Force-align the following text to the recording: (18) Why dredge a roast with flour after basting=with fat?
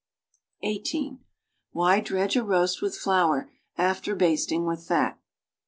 (18) 0.63 1.23
Why 1.73 1.99
dredge 1.99 2.35
a 2.35 2.43
roast 2.43 2.81
with 2.81 2.97
flour 2.97 3.51
after 3.77 4.15
basting=with 4.15 4.83
fat? 4.87 5.19